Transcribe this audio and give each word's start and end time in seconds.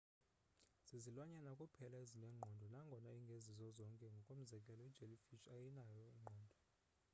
zizilwanyana 0.87 1.51
kuphela 1.59 1.95
ezinengqondo 2.03 2.65
nangona 2.73 3.09
ingezizo 3.19 3.67
zonke; 3.77 4.05
ngokomzekelo 4.15 4.81
ijellyfish 4.89 5.45
ayinayo 5.55 6.03
ingqondo 6.13 6.55